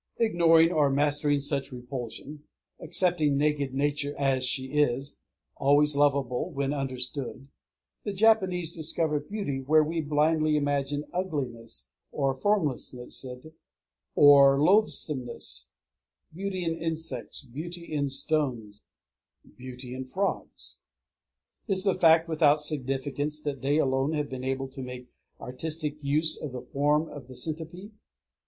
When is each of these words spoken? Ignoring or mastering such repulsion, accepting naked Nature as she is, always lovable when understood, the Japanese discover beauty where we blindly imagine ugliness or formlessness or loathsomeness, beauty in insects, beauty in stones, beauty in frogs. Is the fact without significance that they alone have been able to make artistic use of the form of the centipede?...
Ignoring 0.17 0.71
or 0.71 0.89
mastering 0.89 1.39
such 1.41 1.71
repulsion, 1.71 2.41
accepting 2.79 3.37
naked 3.37 3.71
Nature 3.75 4.15
as 4.19 4.43
she 4.43 4.71
is, 4.81 5.15
always 5.57 5.95
lovable 5.95 6.49
when 6.49 6.73
understood, 6.73 7.49
the 8.03 8.11
Japanese 8.11 8.75
discover 8.75 9.19
beauty 9.19 9.61
where 9.61 9.83
we 9.83 10.01
blindly 10.01 10.55
imagine 10.57 11.05
ugliness 11.13 11.87
or 12.11 12.33
formlessness 12.33 13.23
or 14.15 14.59
loathsomeness, 14.59 15.69
beauty 16.33 16.65
in 16.65 16.75
insects, 16.79 17.43
beauty 17.45 17.93
in 17.93 18.07
stones, 18.07 18.81
beauty 19.55 19.93
in 19.93 20.05
frogs. 20.07 20.79
Is 21.67 21.83
the 21.83 21.93
fact 21.93 22.27
without 22.27 22.59
significance 22.59 23.39
that 23.43 23.61
they 23.61 23.77
alone 23.77 24.13
have 24.13 24.29
been 24.31 24.43
able 24.43 24.67
to 24.69 24.81
make 24.81 25.11
artistic 25.39 26.03
use 26.03 26.41
of 26.41 26.53
the 26.53 26.63
form 26.63 27.07
of 27.07 27.27
the 27.27 27.35
centipede?... 27.35 27.91